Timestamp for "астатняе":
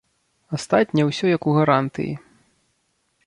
0.57-1.05